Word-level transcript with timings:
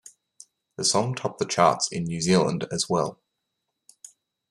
The 0.77 0.83
song 0.83 1.13
topped 1.13 1.37
the 1.37 1.45
charts 1.45 1.87
in 1.91 2.05
New 2.05 2.21
Zealand 2.21 2.65
as 2.71 2.89
well. 2.89 3.21